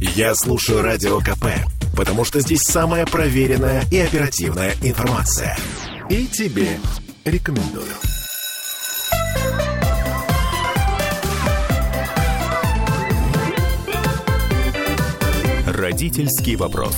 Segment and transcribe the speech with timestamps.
[0.00, 1.44] Я слушаю Радио КП,
[1.94, 5.54] потому что здесь самая проверенная и оперативная информация.
[6.08, 6.78] И тебе
[7.26, 7.84] рекомендую.
[15.66, 16.96] Родительский вопрос.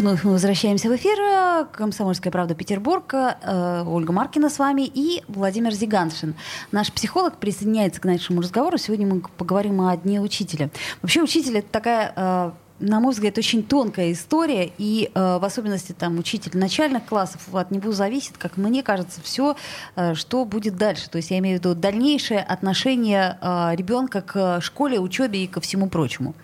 [0.00, 1.66] Вновь мы возвращаемся в эфир.
[1.72, 3.12] Комсомольская правда Петербург.
[3.12, 6.36] Э, Ольга Маркина с вами и Владимир Зиганшин.
[6.72, 8.78] Наш психолог присоединяется к нашему разговору.
[8.78, 10.70] Сегодня мы поговорим о Дне Учителя.
[11.02, 15.92] Вообще учитель это такая э, на мой взгляд, очень тонкая история, и э, в особенности
[15.92, 19.54] там учитель начальных классов, от него зависит, как мне кажется, все,
[19.96, 21.10] э, что будет дальше.
[21.10, 25.60] То есть я имею в виду дальнейшее отношение э, ребенка к школе, учебе и ко
[25.60, 26.34] всему прочему.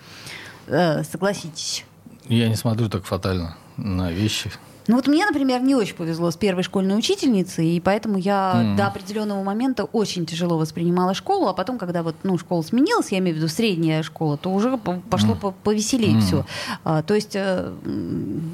[0.67, 1.87] Э, согласитесь.
[2.29, 4.51] Я не смотрю так фатально на вещи.
[4.89, 8.77] Ну вот мне, например, не очень повезло с первой школьной учительницей, и поэтому я mm.
[8.77, 13.19] до определенного момента очень тяжело воспринимала школу, а потом, когда вот, ну, школа сменилась, я
[13.19, 15.55] имею в виду средняя школа, то уже пошло mm.
[15.65, 16.21] повеселее mm.
[16.21, 16.47] все.
[16.85, 17.73] А, то есть э,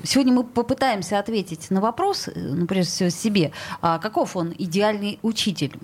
[0.05, 5.19] сегодня мы попытаемся ответить на вопрос, э, ну, прежде всего себе, а каков он идеальный
[5.23, 5.77] учитель?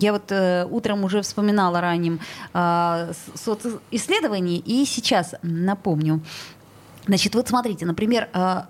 [0.00, 2.20] Я вот э, утром уже вспоминала ранним
[2.52, 6.20] э, социсследований, и сейчас напомню.
[7.06, 8.62] Значит, вот смотрите, например, э,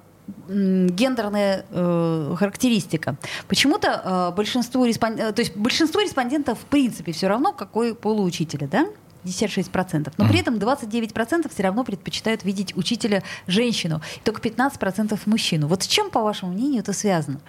[0.48, 3.16] гендерная э, характеристика.
[3.48, 5.18] Почему-то э, большинство, респон...
[5.18, 8.86] Э, то есть большинство респондентов в принципе все равно, какой полуучителя, да?
[9.24, 10.12] 56%.
[10.18, 15.66] Но при этом 29% все равно предпочитают видеть учителя женщину, и только 15% мужчину.
[15.66, 17.40] Вот с чем, по вашему мнению, это связано?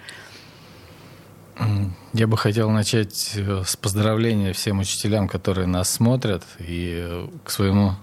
[2.14, 7.94] Я бы хотел начать э, с поздравления всем учителям, которые нас смотрят, и к своему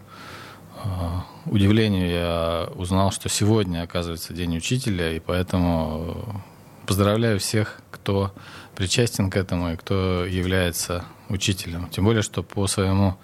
[1.46, 6.42] удивлению я узнал, что сегодня, оказывается, День учителя, и поэтому
[6.86, 8.32] поздравляю всех, кто
[8.74, 11.88] причастен к этому и кто является учителем.
[11.88, 13.16] Тем более, что по своему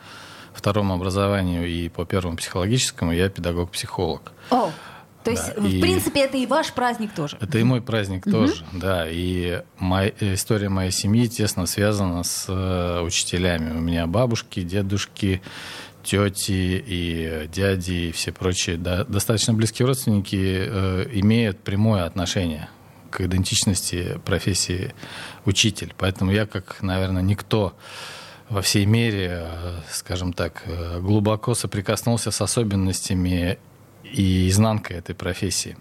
[0.52, 4.32] второму образованию и по первому психологическому я педагог-психолог.
[4.50, 4.70] О,
[5.24, 7.36] то есть, да, в и принципе, это и ваш праздник тоже.
[7.40, 8.32] Это и мой праздник угу.
[8.32, 9.06] тоже, да.
[9.08, 13.76] И моя, история моей семьи тесно связана с э, учителями.
[13.76, 15.42] У меня бабушки, дедушки,
[16.02, 22.68] тети и дяди и все прочие да, достаточно близкие родственники э, имеют прямое отношение
[23.10, 24.94] к идентичности профессии
[25.44, 25.94] учитель.
[25.96, 27.74] Поэтому я, как, наверное, никто
[28.48, 33.58] во всей мере, э, скажем так, э, глубоко соприкоснулся с особенностями
[34.04, 35.76] и изнанкой этой профессии.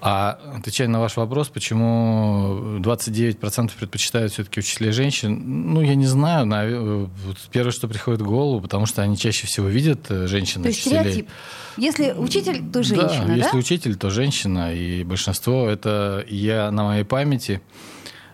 [0.00, 7.10] А отвечая на ваш вопрос, почему 29% предпочитают все-таки учителей женщин, ну, я не знаю.
[7.50, 10.82] Первое, что приходит в голову, потому что они чаще всего видят э, женщин То есть
[10.82, 11.28] стереотип.
[11.76, 13.26] Если учитель, то женщина, да?
[13.26, 13.34] да?
[13.34, 14.72] если учитель, то женщина.
[14.72, 17.60] И большинство, это я на моей памяти,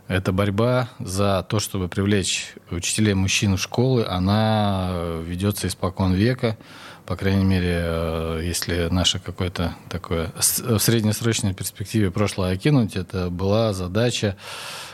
[0.06, 4.92] это борьба за то, чтобы привлечь учителей мужчин в школы, она
[5.24, 6.58] ведется испокон века
[7.06, 13.72] по крайней мере, э, если наше какое-то такое в среднесрочной перспективе прошлое окинуть, это была
[13.72, 14.36] задача,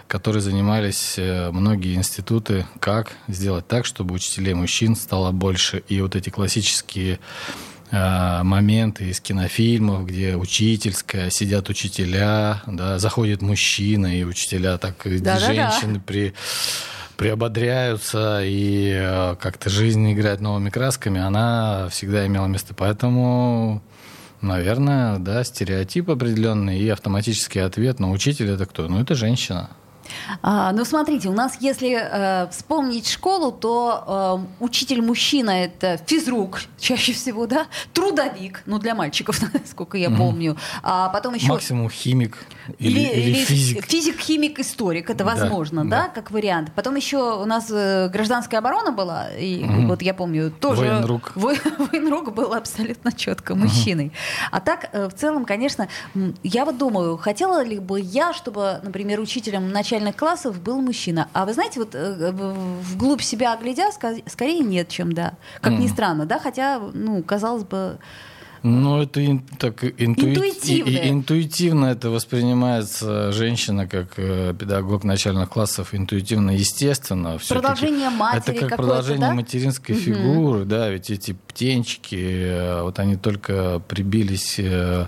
[0.08, 5.84] которой занимались э, многие институты, как сделать так, чтобы учителей мужчин стало больше.
[5.88, 7.20] И вот эти классические
[7.92, 15.38] э, моменты из кинофильмов, где учительская, сидят учителя, да, заходит мужчина, и учителя так, да,
[15.38, 16.02] женщины да, да.
[16.04, 16.34] при
[17.20, 22.72] приободряются и э, как-то жизнь играет новыми красками, она всегда имела место.
[22.72, 23.82] Поэтому,
[24.40, 28.00] наверное, да, стереотип определенный и автоматический ответ.
[28.00, 28.88] Но учитель это кто?
[28.88, 29.68] Ну, это женщина.
[30.42, 36.60] А, ну, смотрите, у нас, если э, вспомнить школу, то э, учитель мужчина это физрук,
[36.78, 40.56] чаще всего, да, трудовик, ну, для мальчиков, сколько я помню.
[40.82, 41.48] А потом еще...
[41.48, 42.38] Максимум химик
[42.78, 43.84] или, или, или физик.
[43.84, 46.72] Физик, химик, историк, это возможно, да, да, как вариант.
[46.74, 49.86] Потом еще у нас э, гражданская оборона была, и mm-hmm.
[49.86, 50.82] вот я помню, тоже...
[50.82, 51.32] Военрук.
[51.34, 54.06] Военрук был абсолютно четко мужчиной.
[54.06, 54.48] Mm-hmm.
[54.50, 55.88] А так, э, в целом, конечно,
[56.42, 61.28] я вот думаю, хотела ли бы я, чтобы, например, учителем начального начальных классов был мужчина.
[61.32, 63.90] А вы знаете, вот э, вглубь себя глядя,
[64.26, 65.34] скорее нет, чем да.
[65.60, 65.78] Как mm.
[65.78, 67.98] ни странно, да, хотя, ну, казалось бы,
[68.62, 70.34] ну, это ин, так интуи...
[70.34, 70.90] интуитивно.
[70.90, 77.38] И, интуитивно это воспринимается женщина как э, педагог начальных классов интуитивно, естественно.
[77.48, 79.34] Продолжение матери Это как продолжение да?
[79.34, 80.02] материнской угу.
[80.02, 85.06] фигуры, да, ведь эти птенчики, э, вот они только прибились э,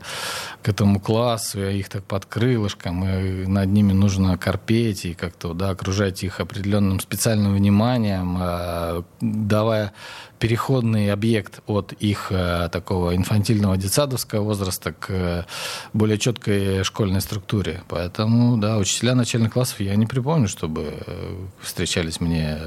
[0.63, 5.53] к этому классу, и их так под крылышком, и над ними нужно корпеть и как-то
[5.53, 9.93] да, окружать их определенным специальным вниманием, а, давая
[10.39, 13.42] переходный объект от их э, такого инфантильного
[13.77, 15.45] детсадовского возраста к э,
[15.93, 17.83] более четкой школьной структуре.
[17.89, 22.59] Поэтому, да, учителя начальных классов я не припомню, чтобы э, встречались мне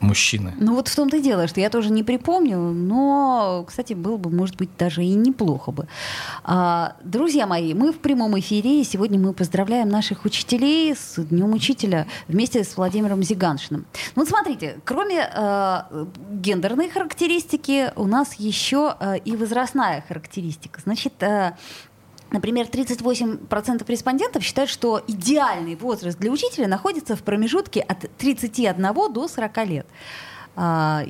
[0.00, 0.54] мужчины.
[0.58, 4.30] Ну вот в том-то и дело, что я тоже не припомню, но, кстати, было бы,
[4.30, 5.88] может быть, даже и неплохо бы.
[6.44, 11.52] А, друзья мои, мы в прямом эфире, и сегодня мы поздравляем наших учителей с Днем
[11.52, 13.86] Учителя вместе с Владимиром Зиганшиным.
[14.14, 20.80] Ну вот смотрите, кроме э, гендерной характеристики, у нас еще э, и возрастная характеристика.
[20.84, 21.54] Значит, э,
[22.32, 29.28] Например, 38% респондентов считают, что идеальный возраст для учителя находится в промежутке от 31 до
[29.28, 29.86] 40 лет.
[30.56, 31.04] А,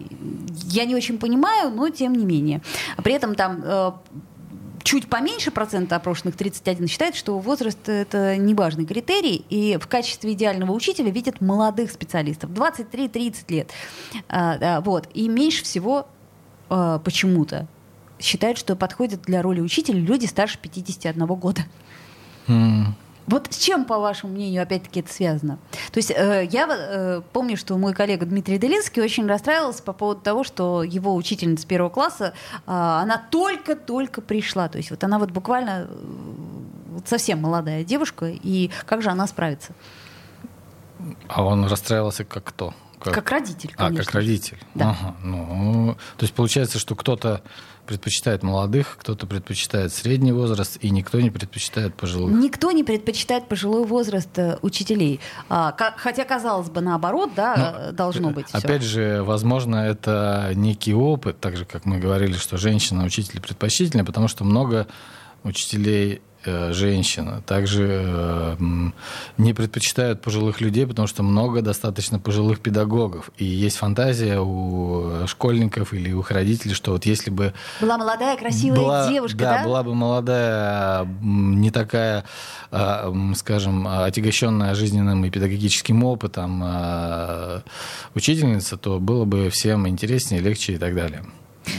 [0.65, 2.63] я не очень понимаю, но тем не менее.
[3.03, 3.93] При этом там э,
[4.83, 10.33] чуть поменьше процента опрошенных, 31, считает, что возраст— это не важный критерий, и в качестве
[10.33, 13.71] идеального учителя видят молодых специалистов, 23-30 лет.
[14.29, 15.09] А, вот.
[15.15, 16.07] И меньше всего
[16.69, 17.67] э, почему-то
[18.21, 21.63] считают, что подходят для роли учителя люди старше 51 года.
[22.47, 22.87] Mm.
[23.31, 25.59] Вот с чем, по вашему мнению, опять-таки это связано?
[25.93, 30.21] То есть э, я э, помню, что мой коллега Дмитрий Делинский очень расстраивался по поводу
[30.21, 34.69] того, что его учительница первого класса, э, она только-только пришла.
[34.69, 35.97] То есть вот она вот буквально э,
[36.89, 39.75] вот совсем молодая девушка, и как же она справится?
[41.29, 42.75] А он расстраивался как кто?
[42.99, 44.03] Как, как родитель, конечно.
[44.03, 44.59] А, как родитель.
[44.75, 44.91] Да.
[44.91, 47.43] Ага, ну, то есть получается, что кто-то
[47.91, 52.33] предпочитает молодых, кто-то предпочитает средний возраст, и никто не предпочитает пожилых.
[52.33, 55.19] Никто не предпочитает пожилой возраст э, учителей.
[55.49, 58.47] А, хотя, казалось бы, наоборот, да, Но, ну, должно быть.
[58.53, 58.91] Опять все.
[58.91, 64.45] же, возможно, это некий опыт, так же, как мы говорили, что женщина-учитель предпочтительнее, потому что
[64.45, 64.87] много
[65.43, 67.43] учителей Э, женщина.
[67.47, 68.57] Также э,
[69.37, 73.31] не предпочитают пожилых людей, потому что много достаточно пожилых педагогов.
[73.37, 77.53] И есть фантазия у школьников или у их родителей, что вот если бы...
[77.83, 79.59] Была молодая, красивая была, девушка, да?
[79.59, 82.25] Да, была бы молодая, не такая,
[82.71, 86.65] э, скажем, отягощенная жизненным и педагогическим опытом
[88.15, 91.23] учительница, то было бы всем интереснее, легче и так далее.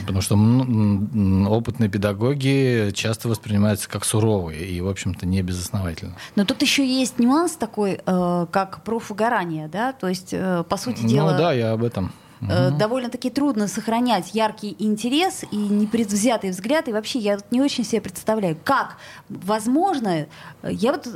[0.01, 6.15] Потому что опытные педагоги часто воспринимаются как суровые и, в общем-то, не безосновательно.
[6.35, 9.93] Но тут еще есть нюанс такой, э, как профугорание, да?
[9.93, 11.31] То есть, э, по сути дела...
[11.31, 12.11] Ну да, я об этом.
[12.41, 12.77] Угу.
[12.77, 16.87] Довольно-таки трудно сохранять яркий интерес и непредвзятый взгляд.
[16.87, 18.97] И вообще я не очень себе представляю, как
[19.29, 20.25] возможно...
[20.63, 21.07] Я вот,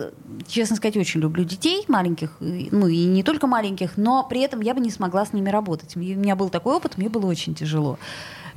[0.47, 4.73] честно сказать, очень люблю детей маленьких, ну и не только маленьких, но при этом я
[4.75, 5.95] бы не смогла с ними работать.
[5.95, 7.97] У меня был такой опыт, мне было очень тяжело.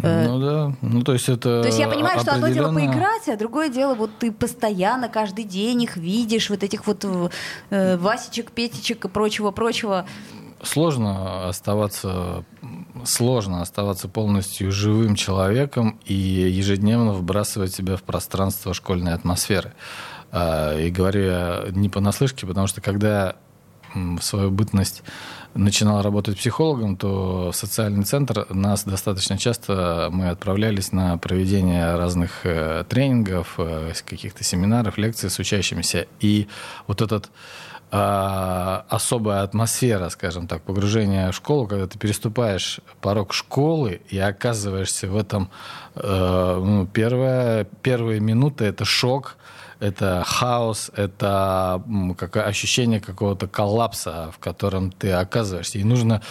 [0.02, 3.28] Э, ну да, ну то есть это То есть я понимаю, что одно дело поиграть,
[3.28, 7.04] а другое дело вот ты постоянно каждый день их видишь, вот этих вот
[7.70, 10.06] э, Васечек, Петечек и прочего-прочего.
[10.62, 12.44] Сложно оставаться,
[13.04, 19.74] сложно оставаться полностью живым человеком и ежедневно вбрасывать себя в пространство школьной атмосферы.
[20.30, 23.36] А, и говорю я не понаслышке, потому что когда
[23.94, 25.02] в свою бытность
[25.54, 32.44] начинал работать психологом, то в социальный центр нас достаточно часто мы отправлялись на проведение разных
[32.44, 36.06] э, тренингов, э, каких-то семинаров, лекций с учащимися.
[36.20, 36.48] И
[36.86, 37.30] вот этот
[37.90, 45.08] э, особая атмосфера, скажем так, погружения в школу, когда ты переступаешь порог школы и оказываешься
[45.08, 45.50] в этом,
[45.94, 49.36] э, ну, первая, первые минуты это шок,
[49.80, 51.82] это хаос, это
[52.34, 55.78] ощущение какого-то коллапса, в котором ты оказываешься.
[55.78, 56.22] И нужно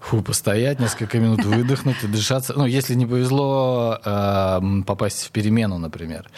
[0.00, 2.54] фу, постоять несколько минут, выдохнуть дышаться.
[2.56, 6.30] Ну, если не повезло э, попасть в перемену, например.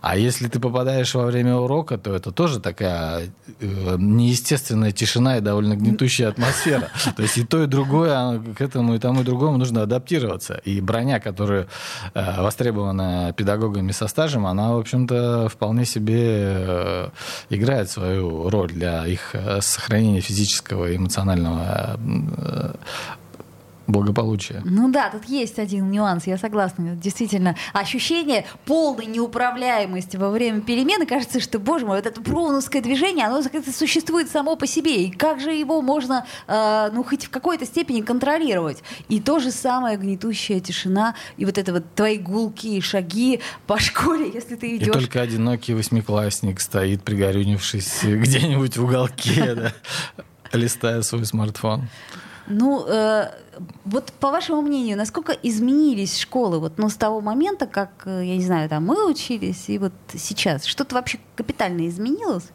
[0.00, 3.28] А если ты попадаешь во время урока, то это тоже такая
[3.60, 6.88] э, неестественная тишина и довольно гнетущая атмосфера.
[7.16, 10.54] То есть и то, и другое, а к этому и тому, и другому нужно адаптироваться.
[10.64, 11.68] И броня, которая
[12.14, 17.08] э, востребована педагогами со стажем, она, в общем-то, вполне себе э,
[17.50, 22.74] играет свою роль для их э, сохранения физического и эмоционального э,
[23.86, 24.62] благополучия.
[24.64, 26.96] Ну да, тут есть один нюанс, я согласна.
[26.96, 33.26] Действительно, ощущение полной неуправляемости во время перемены, кажется, что, боже мой, вот это броуновское движение,
[33.26, 35.04] оно существует само по себе.
[35.04, 38.82] И как же его можно, э, ну, хоть в какой-то степени контролировать?
[39.08, 44.30] И то же самое гнетущая тишина, и вот это вот твои гулки, шаги по школе,
[44.32, 44.88] если ты идешь.
[44.88, 49.72] И только одинокий восьмиклассник стоит, пригорюнившись где-нибудь в уголке,
[50.52, 51.88] листая свой смартфон.
[52.48, 53.30] Ну, э,
[53.84, 58.36] вот по вашему мнению, насколько изменились школы вот, ну, с того момента, как, э, я
[58.36, 60.64] не знаю, там мы учились, и вот сейчас?
[60.64, 62.50] Что-то вообще капитально изменилось?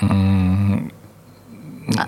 [0.00, 0.92] Mm.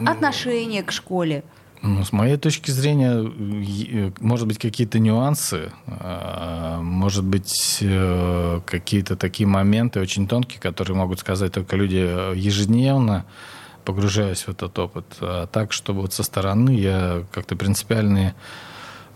[0.06, 1.42] Отношение к школе?
[1.82, 7.82] Ну, с моей точки зрения, э, может быть, какие-то нюансы, а, может быть,
[8.66, 13.24] какие-то такие моменты очень тонкие, которые могут сказать только люди ежедневно
[13.84, 15.04] погружаюсь в этот опыт.
[15.20, 18.34] А так, чтобы вот со стороны я как-то принципиальные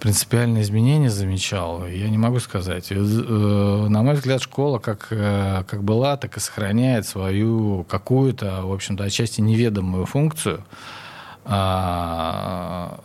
[0.05, 2.89] принципиальные изменения замечал, я не могу сказать.
[2.91, 8.73] Э, на мой взгляд, школа как, э, как была, так и сохраняет свою какую-то, в
[8.73, 10.63] общем-то, отчасти неведомую функцию
[11.47, 13.01] а,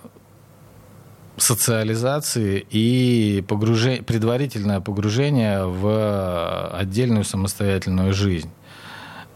[1.37, 8.49] социализации и погружение, предварительное погружение в отдельную самостоятельную жизнь.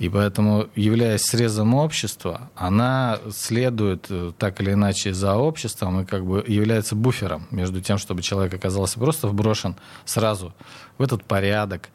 [0.04, 6.26] И поэтому, являясь срезом общества, она следует э, так или иначе за обществом и как
[6.26, 10.54] бы является буфером между тем, чтобы человек оказался просто вброшен сразу
[10.98, 11.88] в этот порядок,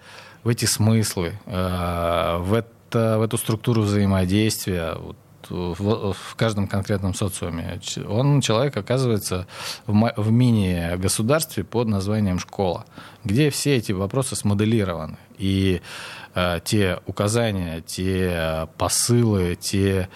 [0.42, 5.16] в эти смыслы, э, в, это, в эту структуру взаимодействия, вот,
[5.50, 7.78] в, в каждом конкретном социуме.
[8.08, 9.46] Он, человек, оказывается
[9.86, 12.86] в, в мини-государстве под названием школа,
[13.24, 15.18] где все эти вопросы смоделированы.
[15.36, 15.82] И
[16.64, 20.08] те указания, те посылы, те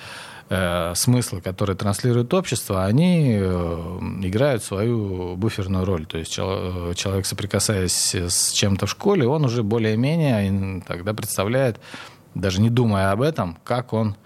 [0.52, 6.07] э, смыслы, которые транслирует общество, они э, играют свою буферную роль.
[6.07, 11.81] То есть э, человек, соприкасаясь с чем-то в школе, он уже более-менее тогда представляет,
[12.35, 14.16] даже не думая об этом, как он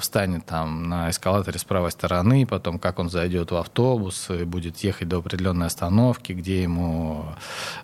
[0.00, 4.78] встанет там на эскалаторе с правой стороны, потом как он зайдет в автобус и будет
[4.78, 7.24] ехать до определенной остановки, где ему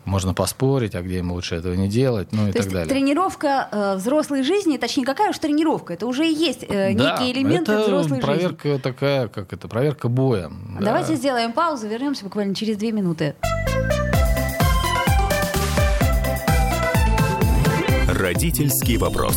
[0.04, 2.88] можно поспорить, а где ему лучше этого не делать, ну и То так есть далее.
[2.88, 7.32] Тренировка э, взрослой жизни, точнее, какая уж тренировка, это уже и есть э, да, некие
[7.32, 8.80] элементы это взрослой проверка жизни.
[8.80, 10.78] такая, как это, проверка боем.
[10.80, 11.16] Давайте да.
[11.16, 13.34] сделаем паузу, вернемся буквально через две минуты.
[18.08, 19.36] Родительский вопрос.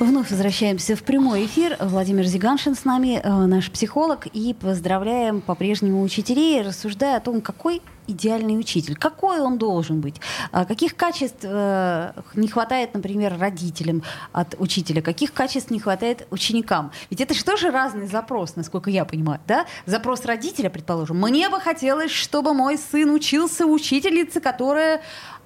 [0.00, 1.76] Вновь возвращаемся в прямой эфир.
[1.78, 7.82] Владимир Зиганшин с нами, э, наш психолог, и поздравляем по-прежнему учителей, рассуждая о том, какой
[8.06, 10.16] идеальный учитель, какой он должен быть,
[10.52, 14.02] а каких качеств э, не хватает, например, родителям
[14.32, 16.92] от учителя, каких качеств не хватает ученикам.
[17.10, 19.66] Ведь это же тоже разный запрос, насколько я понимаю, да?
[19.84, 25.02] Запрос родителя, предположим, мне бы хотелось, чтобы мой сын учился у учительницы, которая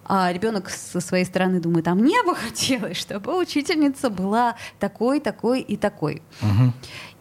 [0.07, 5.61] а ребенок со своей стороны думает, а мне бы хотелось, чтобы учительница была такой, такой
[5.61, 6.23] и такой.
[6.43, 6.73] Угу.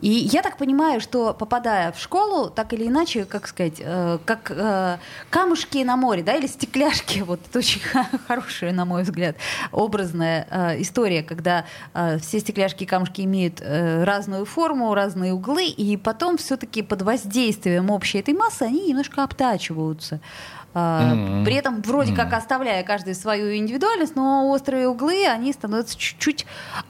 [0.04, 4.52] И я так понимаю, что попадая в школу, так или иначе, как сказать, э, как
[4.52, 4.98] э,
[5.30, 7.80] камушки на море, да, или стекляшки, вот это очень
[8.28, 9.38] хорошая, на мой взгляд,
[9.72, 11.63] образная э, история, когда
[11.94, 17.04] э, все стекляшки и камушки имеют э, разную форму, разные углы, и потом все-таки под
[17.04, 20.20] воздействием общей этой массы они немножко обтачиваются.
[20.74, 21.46] Mm-hmm.
[21.46, 22.15] При этом вроде mm-hmm.
[22.15, 26.46] как оставляя каждый свою индивидуальность, но острые углы, они становятся чуть-чуть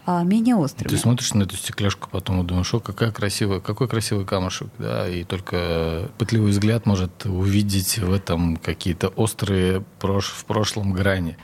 [0.05, 0.89] а, менее острыми.
[0.89, 5.07] Ты смотришь на эту стекляшку потом и думаешь, о, какая красивая, какой красивый камушек, да,
[5.09, 11.37] и только пытливый взгляд может увидеть в этом какие-то острые прош- в прошлом грани.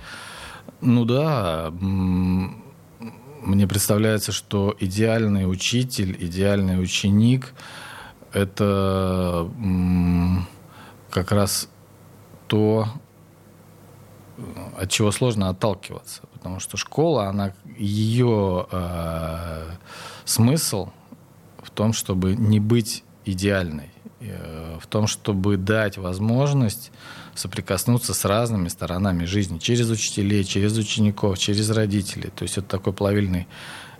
[0.81, 7.53] Ну да, мне представляется, что идеальный учитель, идеальный ученик—
[8.33, 9.49] это
[11.09, 11.67] как раз
[12.49, 12.87] то,
[14.77, 16.23] от чего сложно отталкиваться.
[16.33, 19.65] Потому что школа, она, ее э,
[20.25, 20.89] смысл
[21.61, 26.91] в том, чтобы не быть идеальной, э, в том, чтобы дать возможность
[27.35, 32.31] соприкоснуться с разными сторонами жизни, через учителей, через учеников, через родителей.
[32.35, 33.47] То есть это такой плавильный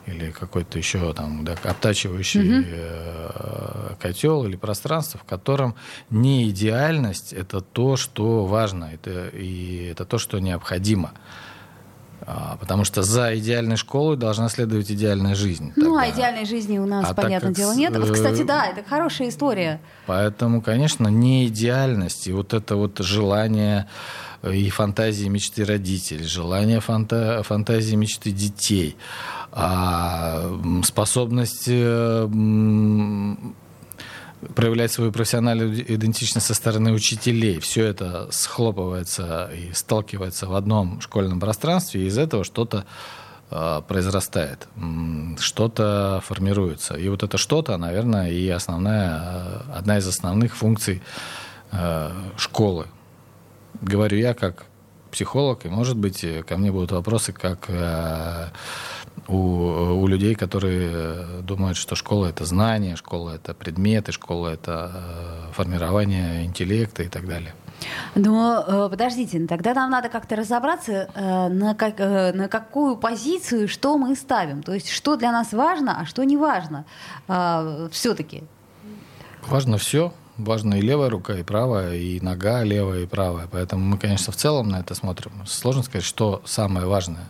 [0.09, 3.95] или какой-то еще там да, обтачивающий угу.
[3.99, 5.75] котел или пространство, в котором
[6.09, 11.11] не идеальность это то, что важно, это, и это то, что необходимо.
[12.21, 15.71] А, потому что за идеальной школой должна следовать идеальная жизнь.
[15.75, 16.01] Ну, тогда.
[16.01, 17.97] а идеальной жизни у нас, а понятное дело, нет.
[17.97, 19.81] Вот, кстати, да, это хорошая история.
[20.05, 22.27] Поэтому, конечно, не идеальность.
[22.27, 23.87] И вот это вот желание
[24.43, 28.95] и фантазии мечты родителей, желание фанта фантазии мечты детей,
[29.51, 32.29] а способность э,
[34.55, 37.59] проявлять свою профессиональную идентичность со стороны учителей.
[37.59, 42.85] Все это схлопывается и сталкивается в одном школьном пространстве, и из этого что-то
[43.51, 44.69] э, произрастает,
[45.37, 46.95] что-то формируется.
[46.95, 51.01] И вот это что-то, наверное, и основная, э, одна из основных функций
[52.35, 52.87] школы
[53.81, 54.65] говорю я как
[55.11, 58.49] психолог, и, может быть, ко мне будут вопросы как э,
[59.27, 65.53] у, у людей, которые думают, что школа это знание, школа это предметы, школа это э,
[65.53, 67.53] формирование интеллекта и так далее.
[68.15, 73.67] Но э, подождите, тогда нам надо как-то разобраться, э, на, как, э, на какую позицию
[73.67, 74.63] что мы ставим.
[74.63, 76.85] То есть, что для нас важно, а что не важно
[77.27, 78.43] э, все-таки.
[79.47, 80.13] Важно все.
[80.39, 83.47] Важно и левая рука, и правая, и нога левая, и правая.
[83.51, 85.33] Поэтому мы, конечно, в целом на это смотрим.
[85.45, 87.29] Сложно сказать, что самое важное.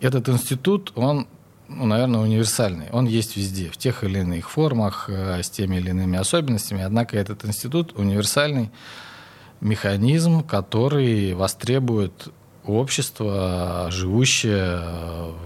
[0.00, 1.28] Этот институт, он
[1.68, 2.90] ну, наверное, универсальный.
[2.90, 6.82] Он есть везде, в тех или иных формах, э, с теми или иными особенностями.
[6.82, 8.70] Однако этот институт универсальный
[9.60, 12.28] механизм, который востребует
[12.64, 14.80] общество, живущее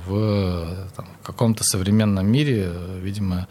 [0.07, 3.47] в там, каком-то современном мире, видимо,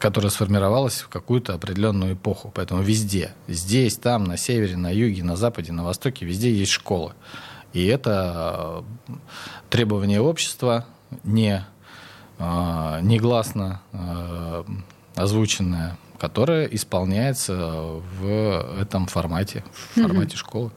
[0.00, 2.50] э, которое сформировалось в какую-то определенную эпоху.
[2.54, 7.12] Поэтому везде, здесь, там, на севере, на юге, на западе, на востоке, везде есть школы.
[7.72, 9.12] И это э,
[9.68, 10.86] требование общества
[11.24, 11.64] не
[12.38, 13.82] э, негласно
[15.14, 17.54] озвученное которая исполняется
[18.20, 20.38] в этом формате, в формате mm-hmm.
[20.38, 20.70] школы.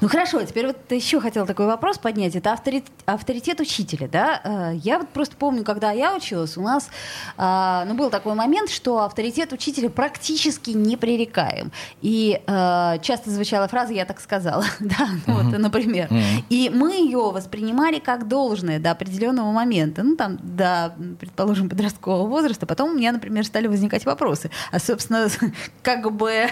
[0.00, 2.36] Ну хорошо, теперь вот еще хотела такой вопрос поднять.
[2.36, 4.40] Это авторитет, авторитет учителя, да?
[4.44, 6.90] Э, я вот просто помню, когда я училась, у нас
[7.36, 11.72] а, ну, был такой момент, что авторитет учителя практически непререкаем.
[12.02, 15.50] И э, часто звучала фраза «я так сказала», да, uh-huh.
[15.50, 16.08] вот, например.
[16.08, 16.44] Uh-huh.
[16.50, 22.66] И мы ее воспринимали как должное до определенного момента, ну там до, предположим, подросткового возраста.
[22.66, 24.50] Потом у меня, например, стали возникать вопросы.
[24.70, 25.28] А, собственно,
[25.82, 26.48] как бы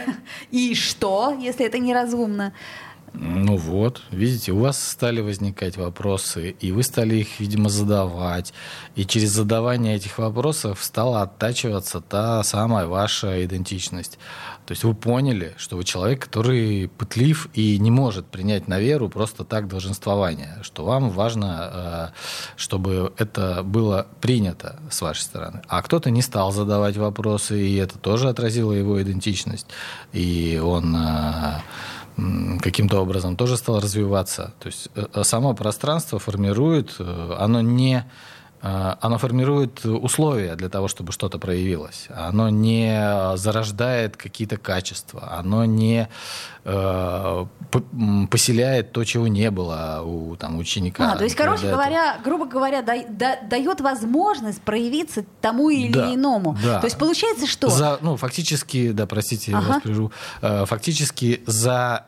[0.51, 2.53] и что, если это неразумно?
[3.15, 8.55] Ну вот, видите, у вас стали возникать вопросы, и вы стали их, видимо, задавать.
[8.95, 14.19] И через задавание этих вопросов стала оттачиваться та самая ваша идентичность.
[14.65, 19.11] То есть вы поняли, что вы человек, который пытлив и не может принять на веру
[19.11, 22.09] просто так долженствование, что вам важно, э,
[22.57, 25.61] чтобы это было принято с вашей стороны.
[25.69, 29.67] А кто-то не стал задавать вопросы, и это тоже отразило его идентичность.
[30.13, 31.61] И он э,
[32.61, 34.53] каким-то образом тоже стал развиваться.
[34.59, 38.05] То есть э, э, само пространство формирует, э, оно не
[38.63, 42.07] оно формирует условия для того, чтобы что-то проявилось.
[42.15, 45.33] Оно не зарождает какие-то качества.
[45.37, 46.09] Оно не
[46.65, 47.47] э,
[48.31, 51.13] поселяет то, чего не было у там, ученика.
[51.13, 56.15] А, то есть, короче говоря, грубо говоря, да, да, дает возможность проявиться тому или да,
[56.15, 56.57] иному.
[56.63, 56.79] Да.
[56.79, 57.69] То есть получается, что...
[57.69, 59.67] За, ну, фактически, да, простите, ага.
[59.67, 62.07] я вас прижу, э, фактически за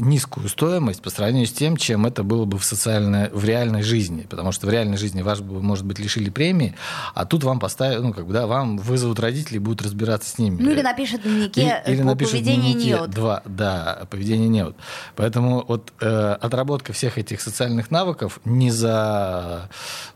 [0.00, 4.26] низкую стоимость по сравнению с тем, чем это было бы в, социальной, в реальной жизни.
[4.28, 6.74] Потому что в реальной жизни вас, бы, может быть, лишили премии,
[7.14, 10.62] а тут вам поставят, ну, как бы, да, вам вызовут родителей, будут разбираться с ними.
[10.62, 13.10] Ну, или напишут в дневнике и, или напишут поведение неуд.
[13.10, 14.76] Два, да, поведение неуд.
[15.16, 19.68] Поэтому вот э, отработка всех этих социальных навыков не за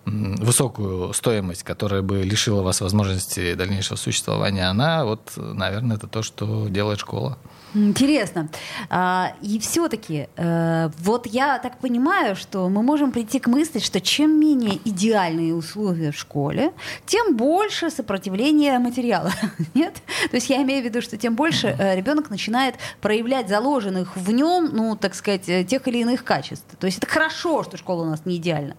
[0.05, 6.69] высокую стоимость, которая бы лишила вас возможности дальнейшего существования, она вот, наверное, это то, что
[6.69, 7.39] делает школа.
[7.75, 8.49] Интересно.
[8.89, 14.01] А, и все-таки, э, вот я так понимаю, что мы можем прийти к мысли, что
[14.01, 16.73] чем менее идеальные условия в школе,
[17.07, 19.33] тем больше сопротивления материала.
[19.75, 19.95] Нет?
[20.31, 24.31] То есть я имею в виду, что тем больше э, ребенок начинает проявлять заложенных в
[24.31, 26.69] нем, ну, так сказать, э, тех или иных качеств.
[26.79, 28.77] То есть это хорошо, что школа у нас не идеальна.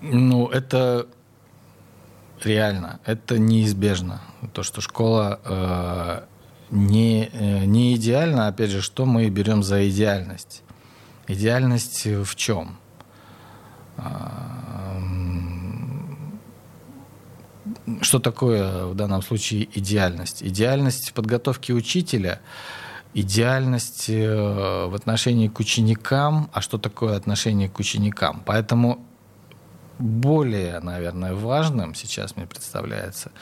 [0.00, 1.06] Ну, это
[2.42, 4.22] реально, это неизбежно.
[4.54, 6.26] То, что школа
[6.70, 10.62] не, э, не идеально, опять же, что мы берем за идеальность?
[11.26, 12.76] Идеальность в чем?
[13.96, 15.00] А,
[18.02, 20.42] что такое в данном случае идеальность?
[20.42, 22.40] Идеальность подготовки учителя,
[23.14, 28.42] идеальность э, в отношении к ученикам, а что такое отношение к ученикам?
[28.46, 29.04] Поэтому
[29.98, 33.32] более, наверное, важным сейчас мне представляется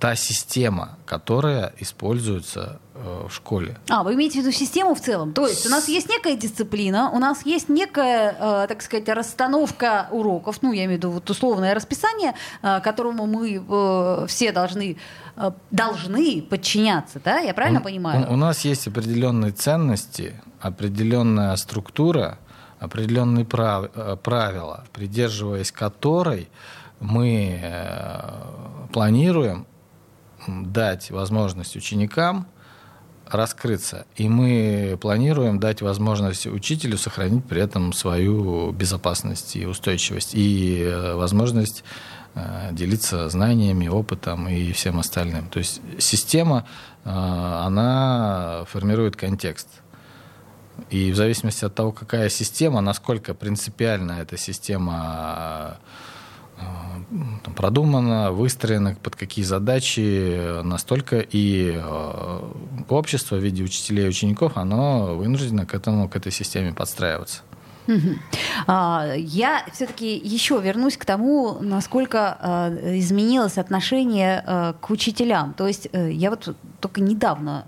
[0.00, 3.76] та система, которая используется э, в школе.
[3.90, 5.34] А, вы имеете в виду систему в целом?
[5.34, 10.08] То есть у нас есть некая дисциплина, у нас есть некая, э, так сказать, расстановка
[10.10, 12.32] уроков, ну, я имею в виду вот условное расписание,
[12.62, 14.96] э, которому мы э, все должны,
[15.36, 17.40] э, должны подчиняться, да?
[17.40, 18.26] Я правильно у, понимаю?
[18.30, 22.38] У, у нас есть определенные ценности, определенная структура,
[22.78, 26.48] определенные прав, э, правила, придерживаясь которой
[27.00, 28.20] мы э,
[28.92, 29.66] планируем
[30.46, 32.46] дать возможность ученикам
[33.26, 34.06] раскрыться.
[34.16, 41.14] И мы планируем дать возможность учителю сохранить при этом свою безопасность и устойчивость, и э,
[41.14, 41.84] возможность
[42.34, 45.48] э, делиться знаниями, опытом и всем остальным.
[45.48, 46.66] То есть система,
[47.04, 49.68] э, она формирует контекст.
[50.88, 55.78] И в зависимости от того, какая система, насколько принципиально эта система
[57.10, 62.40] там, продумана, выстроена, под какие задачи, настолько и э,
[62.88, 67.42] общество в виде учителей и учеников, оно вынуждено к этому, к этой системе подстраиваться.
[68.66, 75.54] А, я все-таки еще вернусь к тому, насколько а, изменилось отношение а, к учителям.
[75.54, 77.66] То есть э, я вот только недавно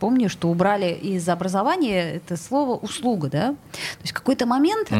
[0.00, 3.48] помню, что убрали из образования это слово услуга, да.
[3.50, 4.90] То есть в какой-то момент,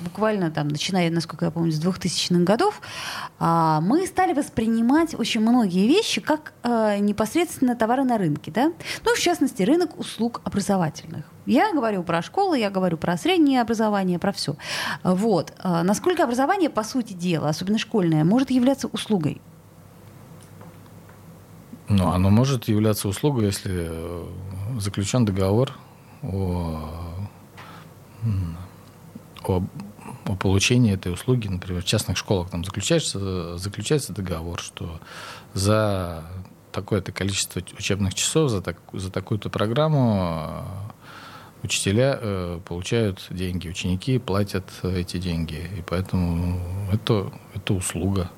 [0.00, 2.82] буквально там, начиная, насколько я помню, с 2000-х годов,
[3.38, 8.72] мы стали воспринимать очень многие вещи как непосредственно товары на рынке, да.
[9.04, 11.24] Ну, в частности, рынок услуг образовательных.
[11.50, 14.54] Я говорю про школы, я говорю про среднее образование, про все.
[15.02, 15.52] Вот.
[15.58, 19.40] А насколько образование, по сути дела, особенно школьное, может являться услугой?
[21.88, 24.26] Ну, оно может являться услугой, если э,
[24.78, 25.76] заключен договор
[26.22, 27.16] о,
[29.42, 29.62] о,
[30.26, 35.00] о получении этой услуги, например, в частных школах там заключается, заключается договор, что
[35.52, 36.22] за
[36.70, 40.64] такое-то количество учебных часов, за, так, за такую-то программу
[41.62, 45.68] учителя э, получают деньги, ученики платят эти деньги.
[45.78, 46.60] И поэтому
[46.92, 48.30] это, это услуга.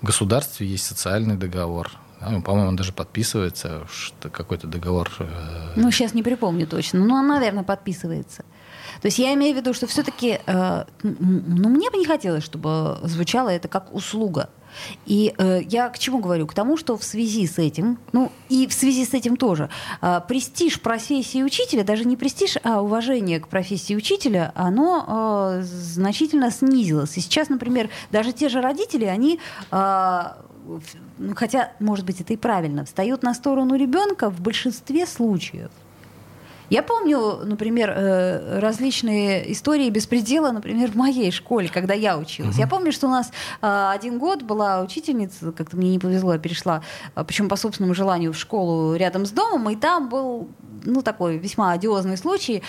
[0.00, 1.90] В государстве есть социальный договор.
[2.20, 5.10] Да, по-моему, он даже подписывается, что какой-то договор.
[5.18, 5.72] Э...
[5.74, 7.00] Ну, сейчас не припомню точно.
[7.00, 8.44] Но он, наверное, подписывается.
[9.00, 12.98] То есть я имею в виду, что все-таки, э, ну, мне бы не хотелось, чтобы
[13.02, 14.50] звучало это как услуга.
[15.06, 16.46] И э, я к чему говорю?
[16.46, 19.68] К тому, что в связи с этим, ну и в связи с этим тоже,
[20.00, 26.50] э, престиж профессии учителя, даже не престиж, а уважение к профессии учителя, оно э, значительно
[26.50, 27.16] снизилось.
[27.16, 30.22] И сейчас, например, даже те же родители, они э,
[31.34, 35.70] хотя, может быть, это и правильно, встают на сторону ребенка в большинстве случаев.
[36.72, 42.56] Я помню, например, э, различные истории беспредела, например, в моей школе, когда я училась.
[42.56, 43.30] Я помню, что у нас
[43.60, 46.82] э, один год была учительница, как-то мне не повезло, я перешла,
[47.14, 50.48] э, причем по собственному желанию, в школу рядом с домом, и там был
[50.84, 52.62] ну, такой весьма одиозный случай.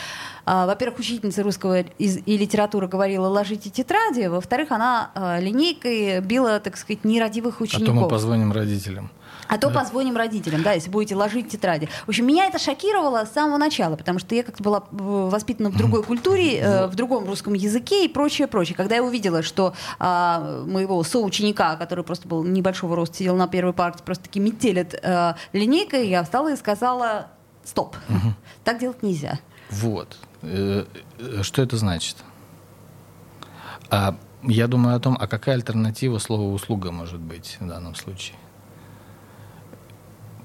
[0.45, 7.61] Во-первых, учительница русского и литературы говорила «ложите тетради», во-вторых, она линейкой била, так сказать, нерадивых
[7.61, 7.95] учеников.
[7.95, 9.09] А то мы позвоним родителям.
[9.47, 11.89] А то позвоним родителям, да, если будете ложить тетради.
[12.05, 15.69] В общем, меня это шокировало с самого начала, потому что я как-то была э, воспитана
[15.69, 18.75] в другой культуре, э, в другом русском языке и прочее, прочее.
[18.75, 23.73] Когда я увидела, что э, моего соученика, который просто был небольшого роста, сидел на первой
[23.73, 27.27] партии, просто таки метелит э, линейкой, я встала и сказала
[27.63, 28.33] «стоп, угу.
[28.63, 29.39] так делать нельзя».
[29.69, 30.17] Вот.
[30.41, 30.85] Э,
[31.19, 32.17] э, что это значит?
[33.89, 38.37] А я думаю о том, а какая альтернатива слова «услуга» может быть в данном случае?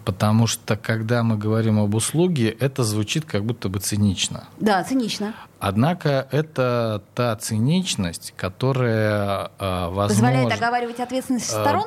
[0.09, 4.49] Потому что, когда мы говорим об услуге, это звучит как будто бы цинично.
[4.59, 5.35] Да, цинично.
[5.61, 11.85] Однако это та циничность, которая э, возможно, позволяет оговаривать ответственность э, сторон.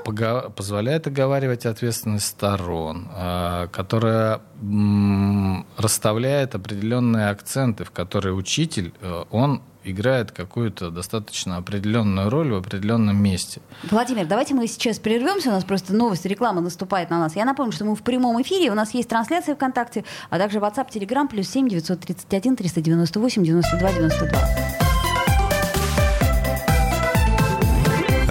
[0.55, 9.62] Позволяет оговаривать ответственность сторон, э, которая м- расставляет определенные акценты, в которые учитель э, он
[9.84, 13.62] играет какую-то достаточно определенную роль в определенном месте.
[13.89, 15.49] Владимир, давайте мы сейчас прервемся.
[15.49, 17.36] У нас просто новость, реклама наступает на нас.
[17.36, 18.69] Я напомню, что мы в прямом эфире.
[18.69, 24.50] У нас есть трансляция ВКонтакте, а также WhatsApp, Telegram, плюс 7 931 398 92 92.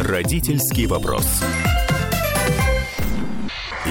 [0.03, 1.25] Родительский вопрос.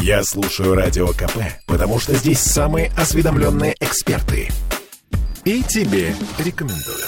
[0.02, 4.50] Я слушаю Радио КП, потому что здесь самые осведомленные эксперты.
[5.46, 7.06] И тебе рекомендую.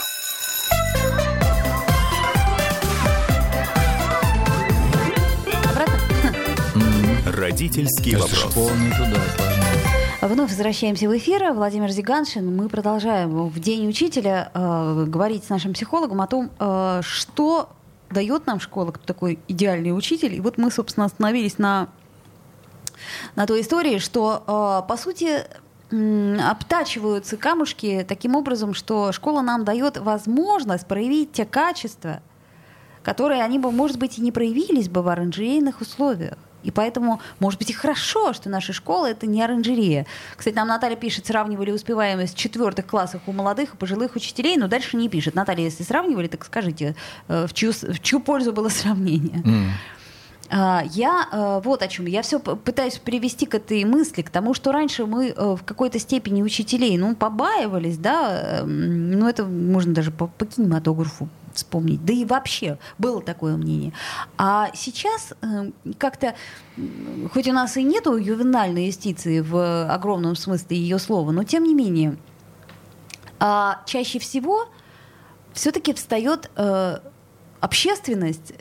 [7.26, 8.56] Родительский вопрос.
[10.22, 11.52] Вновь возвращаемся в эфир.
[11.52, 12.56] Владимир Зиганшин.
[12.56, 17.70] Мы продолжаем в День учителя э, говорить с нашим психологом о том, э, что
[18.12, 20.36] дает нам школа, кто такой идеальный учитель.
[20.36, 21.88] И вот мы, собственно, остановились на,
[23.36, 25.40] на той истории, что, э, по сути,
[25.90, 32.22] обтачиваются камушки таким образом, что школа нам дает возможность проявить те качества,
[33.04, 36.38] которые они бы, может быть, и не проявились бы в оранжерейных условиях.
[36.64, 40.06] И поэтому, может быть, и хорошо, что наши школы это не оранжерея.
[40.36, 44.98] Кстати, нам Наталья пишет, сравнивали успеваемость четвертых классов у молодых и пожилых учителей, но дальше
[44.98, 45.36] не пишет.
[45.36, 46.96] Наталья, если сравнивали, так скажите,
[47.28, 49.42] э, в чью, в чью пользу было сравнение?
[49.42, 49.70] Mm.
[50.92, 52.08] Я э, вот о чем.
[52.08, 55.98] Я все пытаюсь привести к этой мысли, к тому, что раньше мы э, в какой-то
[55.98, 62.04] степени учителей, ну, побаивались, да, ну, это можно даже по, по кинематографу вспомнить.
[62.06, 63.94] Да и вообще было такое мнение.
[64.38, 66.36] А сейчас э, как-то,
[67.34, 71.74] хоть у нас и нету ювенальной юстиции в огромном смысле ее слова, но тем не
[71.74, 72.18] менее,
[73.40, 74.68] А чаще всего
[75.54, 76.98] все-таки встает э,
[77.60, 78.54] общественность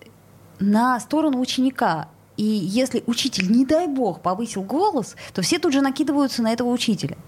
[0.58, 2.08] на сторону ученика.
[2.36, 6.70] И если учитель, не дай бог, повысил голос, то все тут же накидываются на этого
[6.70, 7.18] учителя.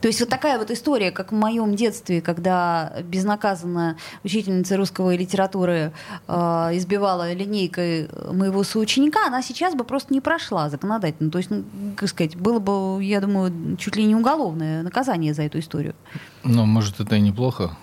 [0.00, 5.92] То есть вот такая вот история, как в моем детстве, когда безнаказанно учительница русского литературы
[6.26, 6.32] э,
[6.72, 11.30] избивала линейкой моего соученика, она сейчас бы просто не прошла законодательно.
[11.30, 11.64] То есть, ну,
[11.96, 15.94] как сказать, было бы, я думаю, чуть ли не уголовное наказание за эту историю.
[16.44, 17.76] Ну, может, это и неплохо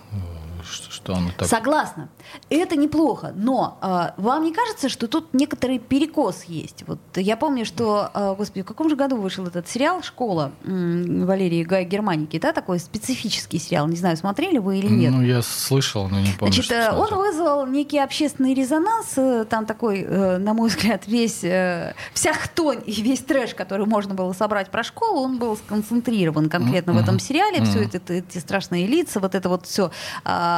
[0.66, 1.48] что, что оно так...
[1.48, 2.10] Согласна.
[2.50, 6.84] Это неплохо, но э, вам не кажется, что тут некоторый перекос есть?
[6.88, 11.26] Вот я помню, что, э, господи, в каком же году вышел этот сериал «Школа» м,
[11.26, 15.12] Валерии Гай Германики, да, такой специфический сериал, не знаю, смотрели вы или нет?
[15.12, 19.66] Ну, я слышал, но не помню, Значит, э, он вызвал некий общественный резонанс, э, там
[19.66, 21.40] такой, э, на мой взгляд, весь,
[22.14, 26.92] вся хтонь и весь трэш, который можно было собрать про школу, он был сконцентрирован конкретно
[26.92, 26.94] mm-hmm.
[26.94, 27.66] в этом сериале, mm-hmm.
[27.66, 29.92] все это, эти страшные лица, вот это вот все.
[30.24, 30.55] А,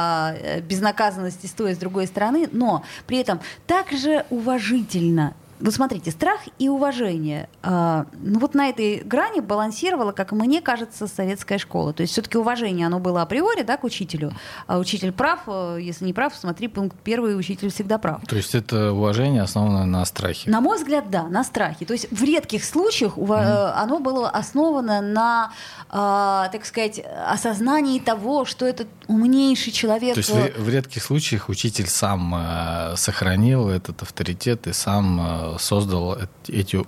[0.62, 7.48] безнаказанности с с другой стороны, но при этом также уважительно вот смотрите, страх и уважение.
[7.62, 11.92] А, ну вот на этой грани балансировала, как мне кажется, советская школа.
[11.92, 14.32] То есть все-таки уважение, оно было априори, да, к учителю.
[14.66, 18.22] А учитель прав, э, если не прав, смотри, пункт первый, учитель всегда прав.
[18.26, 20.50] То есть это уважение основано на страхе?
[20.50, 21.84] На мой взгляд, да, на страхе.
[21.84, 23.72] То есть в редких случаях mm-hmm.
[23.76, 25.52] оно было основано на,
[25.90, 30.14] а, так сказать, осознании того, что этот умнейший человек.
[30.14, 36.18] То есть в, в редких случаях учитель сам э, сохранил этот авторитет и сам создал
[36.48, 36.84] эти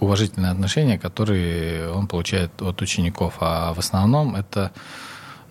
[0.00, 3.34] уважительные отношения, которые он получает от учеников.
[3.40, 4.72] А в основном это,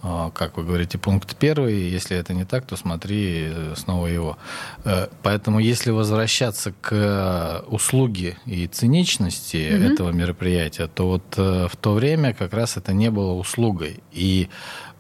[0.01, 1.89] а, как вы говорите, пункт первый.
[1.89, 4.37] Если это не так, то смотри э, снова его.
[4.83, 9.93] Э, поэтому если возвращаться к услуге и циничности mm-hmm.
[9.93, 14.01] этого мероприятия, то вот э, в то время как раз это не было услугой.
[14.11, 14.49] И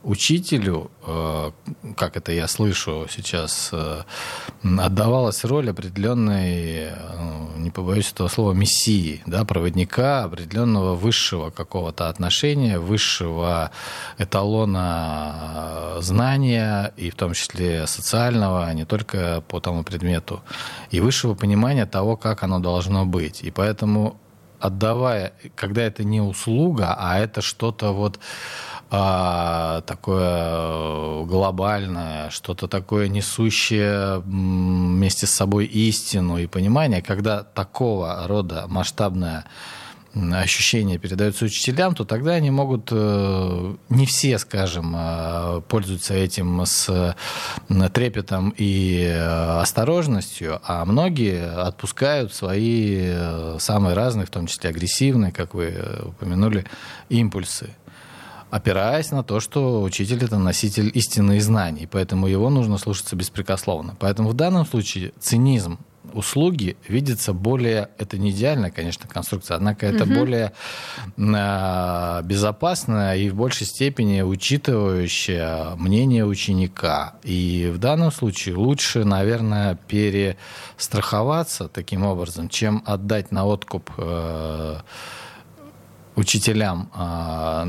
[0.03, 1.51] учителю, э,
[1.95, 4.03] как это я слышу сейчас, э,
[4.63, 6.93] отдавалась роль определенной, э,
[7.57, 13.71] не побоюсь этого слова, мессии, да, проводника определенного высшего какого-то отношения, высшего
[14.17, 20.41] эталона знания, и в том числе социального, а не только по тому предмету,
[20.91, 23.41] и высшего понимания того, как оно должно быть.
[23.41, 24.17] И поэтому
[24.63, 28.19] отдавая, когда это не услуга, а это что-то вот
[28.95, 38.65] а, такое глобальное, что-то такое несущее вместе с собой истину и понимание, когда такого рода
[38.67, 39.45] масштабное
[40.13, 47.15] ощущение передается учителям, то тогда они могут, э, не все, скажем, э, пользуются этим с
[47.93, 53.11] трепетом и э, осторожностью, а многие отпускают свои
[53.57, 56.65] самые разные, в том числе агрессивные, как вы упомянули,
[57.09, 57.71] импульсы
[58.53, 63.95] опираясь на то, что учитель это носитель истины и знаний, поэтому его нужно слушаться беспрекословно.
[63.99, 65.79] Поэтому в данном случае цинизм
[66.13, 70.13] услуги видится более, это не идеальная, конечно, конструкция, однако это угу.
[70.13, 70.53] более
[71.17, 77.15] э, безопасная и в большей степени учитывающая мнение ученика.
[77.23, 84.77] И в данном случае лучше, наверное, перестраховаться таким образом, чем отдать на откуп э,
[86.15, 87.67] учителям, а,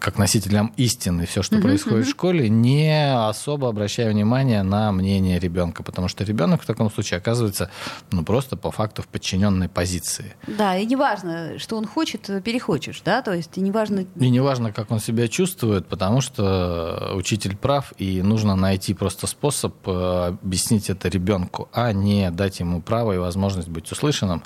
[0.00, 2.08] как носителям истины, все, что uh-huh, происходит uh-huh.
[2.08, 7.18] в школе, не особо обращая внимание на мнение ребенка, потому что ребенок в таком случае
[7.18, 7.70] оказывается
[8.10, 10.36] ну, просто по факту в подчиненной позиции.
[10.46, 14.06] Да, и неважно, что он хочет, перехочешь, да, то есть и неважно...
[14.16, 19.74] И неважно, как он себя чувствует, потому что учитель прав, и нужно найти просто способ
[19.86, 24.42] э, объяснить это ребенку, а не дать ему право и возможность быть услышанным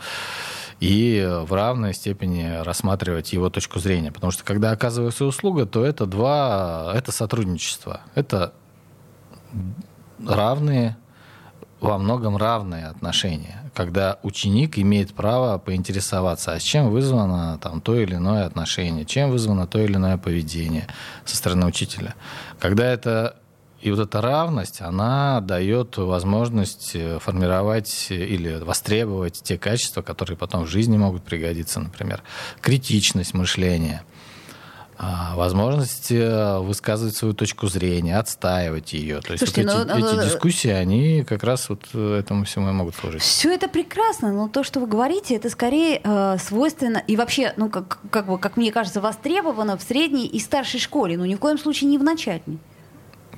[0.80, 4.12] и в равной степени рассматривать его точку зрения.
[4.12, 8.02] Потому что когда оказывается услуга, то это два, это сотрудничество.
[8.14, 8.52] Это
[10.24, 10.96] равные,
[11.80, 18.14] во многом равные отношения, когда ученик имеет право поинтересоваться, а чем вызвано там, то или
[18.14, 20.86] иное отношение, чем вызвано то или иное поведение
[21.24, 22.14] со стороны учителя.
[22.58, 23.36] Когда это
[23.80, 30.64] и вот эта равность, она дает возможность э, формировать или востребовать те качества, которые потом
[30.64, 32.22] в жизни могут пригодиться, например,
[32.60, 34.02] критичность мышления,
[34.96, 39.20] а, возможность э, высказывать свою точку зрения, отстаивать ее.
[39.20, 42.72] То есть Слушайте, вот эти, ну, эти дискуссии, они как раз вот этому всему и
[42.72, 43.22] могут служить.
[43.22, 47.70] Все это прекрасно, но то, что вы говорите, это скорее э, свойственно и вообще, ну
[47.70, 51.38] как, как бы, как мне кажется, востребовано в средней и старшей школе, но ни в
[51.38, 52.58] коем случае не в начальной.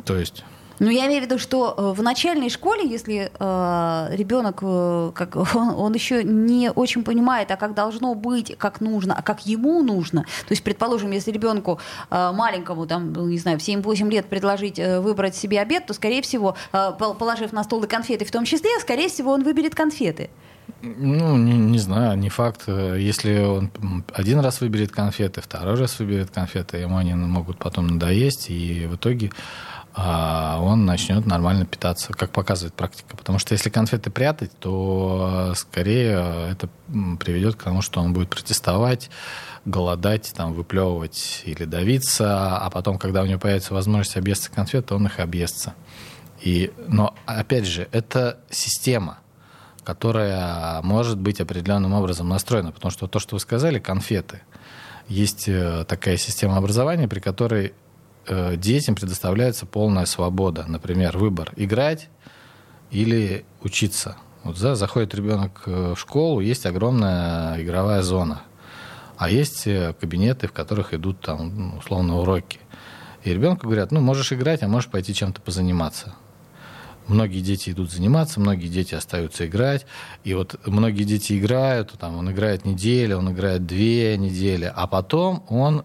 [0.04, 0.44] То есть?
[0.80, 5.36] Ну, я имею в виду, что э, в начальной школе, если э, ребенок, э, как,
[5.54, 9.82] он, он еще не очень понимает, а как должно быть, как нужно, а как ему
[9.82, 10.22] нужно.
[10.22, 11.78] То есть, предположим, если ребенку
[12.10, 15.92] э, маленькому, там, ну, не знаю, в 7-8 лет предложить э, выбрать себе обед, то,
[15.92, 19.74] скорее всего, э, положив на стол и конфеты в том числе, скорее всего, он выберет
[19.74, 20.30] конфеты.
[20.80, 22.62] Ну, не, не знаю, не факт.
[22.68, 23.70] Если он
[24.14, 28.96] один раз выберет конфеты, второй раз выберет конфеты, ему они могут потом надоесть, и в
[28.96, 29.30] итоге
[29.96, 33.16] он начнет нормально питаться, как показывает практика.
[33.16, 36.68] Потому что если конфеты прятать, то скорее это
[37.18, 39.10] приведет к тому, что он будет протестовать,
[39.64, 44.96] голодать, там, выплевывать или давиться, а потом, когда у него появится возможность объесться конфет, то
[44.96, 45.74] он их объестся.
[46.40, 49.18] И, но, опять же, это система,
[49.84, 54.40] которая может быть определенным образом настроена, потому что то, что вы сказали, конфеты.
[55.08, 57.74] Есть э, такая система образования, при которой
[58.30, 60.64] Э, детям предоставляется полная свобода.
[60.68, 62.08] Например, выбор играть
[62.92, 64.16] или учиться.
[64.44, 68.42] Вот за, заходит ребенок э, в школу, есть огромная игровая зона.
[69.16, 72.60] А есть э, кабинеты, в которых идут там, ну, условно, уроки.
[73.24, 76.14] И ребенку говорят, ну, можешь играть, а можешь пойти чем-то позаниматься.
[77.08, 79.86] Многие дети идут заниматься, многие дети остаются играть.
[80.22, 85.44] И вот многие дети играют, там, он играет неделю, он играет две недели, а потом
[85.48, 85.84] он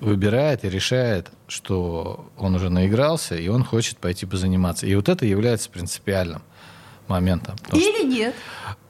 [0.00, 4.86] выбирает и решает, что он уже наигрался, и он хочет пойти позаниматься.
[4.86, 6.42] И вот это является принципиальным
[7.08, 7.56] моментом.
[7.72, 8.34] Или что, нет.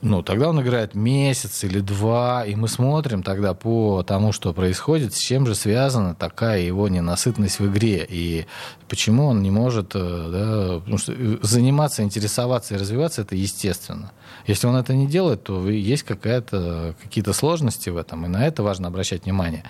[0.00, 5.12] Ну, тогда он играет месяц или два, и мы смотрим тогда по тому, что происходит,
[5.12, 8.46] с чем же связана такая его ненасытность в игре, и
[8.88, 14.12] почему он не может э, да, потому что э, заниматься, интересоваться и развиваться, это естественно.
[14.46, 18.62] Если он это не делает, то есть какая-то, какие-то сложности в этом, и на это
[18.62, 19.64] важно обращать внимание.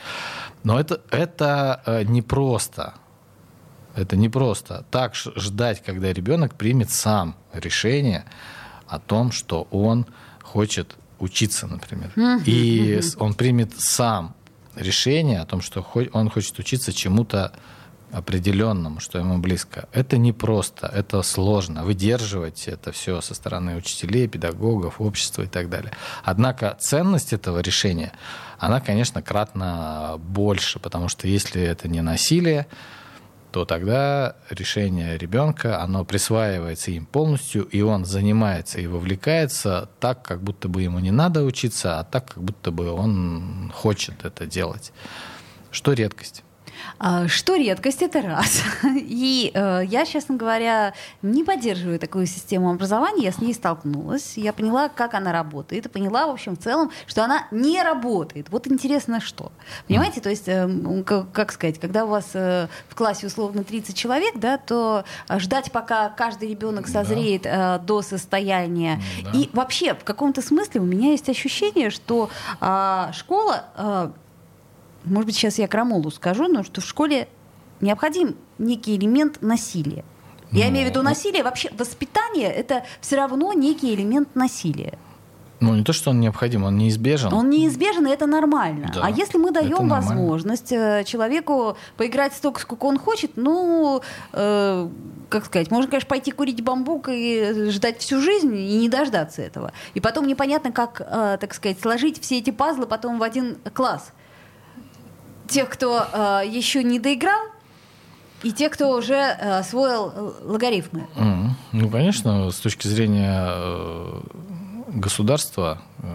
[0.62, 2.92] Но это, это э, непросто.
[3.94, 4.84] Это непросто.
[4.90, 8.26] Так ждать, когда ребенок примет сам решение
[8.88, 10.07] о том, что он
[10.42, 12.12] хочет учиться, например.
[12.46, 14.35] И он примет сам
[14.74, 17.53] решение о том, что он хочет учиться чему-то
[18.12, 19.88] определенному, что ему близко.
[19.92, 21.85] Это непросто, это сложно.
[21.85, 25.92] Выдерживать это все со стороны учителей, педагогов, общества и так далее.
[26.24, 28.12] Однако ценность этого решения,
[28.59, 32.66] она, конечно, кратно больше, потому что если это не насилие,
[33.50, 40.42] то тогда решение ребенка, оно присваивается им полностью, и он занимается и вовлекается так, как
[40.42, 44.92] будто бы ему не надо учиться, а так, как будто бы он хочет это делать.
[45.70, 46.44] Что редкость.
[46.98, 48.62] А, что редкость, это раз.
[48.84, 53.24] И э, я, честно говоря, не поддерживаю такую систему образования.
[53.24, 54.36] Я с ней столкнулась.
[54.36, 55.86] Я поняла, как она работает.
[55.86, 58.48] И поняла, в общем, в целом, что она не работает.
[58.50, 59.52] Вот интересно, что.
[59.86, 60.68] Понимаете, то есть, э,
[61.04, 65.04] как, как сказать, когда у вас э, в классе условно 30 человек, да, то
[65.38, 67.76] ждать, пока каждый ребенок созреет да.
[67.76, 69.00] э, до состояния.
[69.24, 69.30] Да.
[69.34, 73.64] И вообще, в каком-то смысле у меня есть ощущение, что э, школа...
[73.76, 74.10] Э,
[75.04, 77.28] может быть, сейчас я крамолу скажу, но что в школе
[77.80, 80.04] необходим некий элемент насилия.
[80.50, 81.42] Я ну, имею в виду насилие.
[81.42, 84.98] Вообще воспитание это все равно некий элемент насилия.
[85.61, 87.32] Ну, не то, что он необходим, он неизбежен.
[87.32, 88.92] Он неизбежен, и это нормально.
[88.94, 94.00] Да, а если мы даем возможность э, человеку поиграть столько, сколько он хочет, ну,
[94.32, 94.88] э,
[95.28, 99.72] как сказать, можно, конечно, пойти курить бамбук и ждать всю жизнь и не дождаться этого.
[99.94, 104.12] И потом непонятно, как, э, так сказать, сложить все эти пазлы потом в один класс
[105.48, 107.40] тех, кто э, еще не доиграл,
[108.42, 111.06] и тех, кто уже э, освоил э, логарифмы.
[111.16, 111.50] Mm.
[111.72, 114.20] Ну, конечно, с точки зрения э,
[114.94, 116.06] государства э,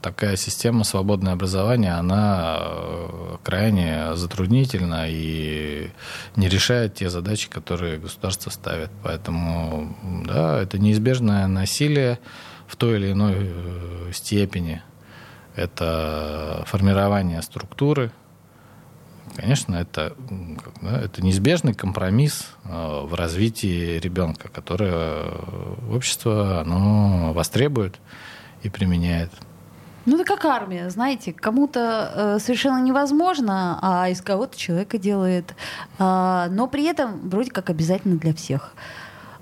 [0.00, 5.90] такая система свободное образование, она э, крайне затруднительна и
[6.36, 8.90] не решает те задачи, которые государство ставит.
[9.02, 12.18] Поэтому, да, это неизбежное насилие
[12.66, 14.82] в той или иной э, степени.
[15.56, 18.10] Это формирование структуры,
[19.36, 20.14] конечно, это,
[20.80, 25.32] да, это неизбежный компромисс э, в развитии ребенка, которое
[25.92, 28.00] общество оно востребует
[28.62, 29.30] и применяет.
[30.06, 35.54] Ну, это как армия, знаете, кому-то э, совершенно невозможно, а из кого-то человека делает.
[35.98, 38.74] Э, но при этом вроде как обязательно для всех.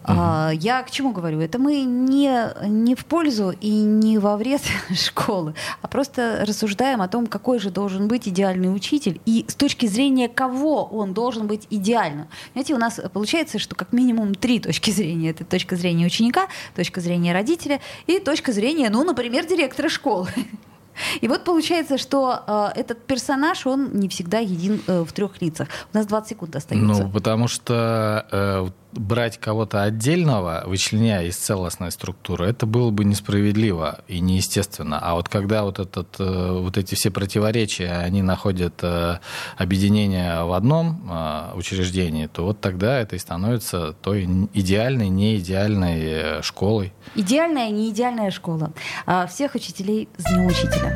[0.05, 1.41] А, я к чему говорю?
[1.41, 4.63] Это мы не, не в пользу и не во вред
[4.95, 9.87] школы, а просто рассуждаем о том, какой же должен быть идеальный учитель и с точки
[9.87, 12.29] зрения кого он должен быть идеальным.
[12.53, 15.31] Знаете, у нас получается, что как минимум три точки зрения.
[15.31, 20.29] Это точка зрения ученика, точка зрения родителя и точка зрения, ну, например, директора школы.
[21.21, 25.69] И вот получается, что э, этот персонаж, он не всегда един э, в трех лицах.
[25.93, 27.05] У нас 20 секунд остается.
[27.05, 34.01] Ну, потому что э, брать кого-то отдельного, вычленяя из целостной структуры, это было бы несправедливо
[34.09, 34.99] и неестественно.
[35.01, 39.19] А вот когда вот, этот, э, вот эти все противоречия, они находят э,
[39.57, 46.93] объединение в одном э, учреждении, то вот тогда это и становится той идеальной, неидеальной школой.
[47.15, 48.73] Идеальная, не идеальная школа.
[49.07, 50.95] А всех учителей с Днем Учителя.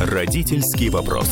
[0.00, 1.28] Родительский вопрос.